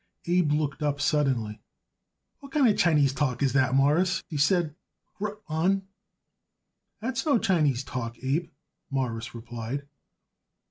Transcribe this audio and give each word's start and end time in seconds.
Abe 0.25 0.51
looked 0.53 0.81
up 0.81 0.99
suddenly. 0.99 1.61
"What 2.39 2.51
kind 2.51 2.67
of 2.67 2.75
Chinese 2.75 3.13
talk 3.13 3.43
is 3.43 3.53
that, 3.53 3.75
Mawruss?" 3.75 4.23
he 4.27 4.35
said. 4.35 4.73
"Rutt 5.19 5.39
honn?" 5.45 5.83
"That's 7.01 7.23
no 7.23 7.37
Chinese 7.37 7.83
talk, 7.83 8.17
Abe," 8.23 8.49
Morris 8.89 9.35
replied. 9.35 9.85